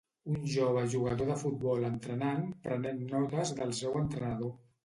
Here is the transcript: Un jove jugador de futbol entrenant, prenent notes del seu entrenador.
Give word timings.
Un 0.35 0.37
jove 0.53 0.85
jugador 0.93 1.29
de 1.33 1.35
futbol 1.43 1.85
entrenant, 1.91 2.43
prenent 2.65 3.07
notes 3.15 3.55
del 3.61 3.79
seu 3.83 4.01
entrenador. 4.05 4.55